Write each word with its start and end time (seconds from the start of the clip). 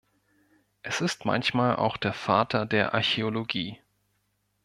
Es 0.81 0.99
ist 0.99 1.25
manchmal 1.25 1.75
auch 1.75 1.95
der 1.95 2.11
"Vater 2.13 2.65
der 2.65 2.95
Archäologie". 2.95 3.79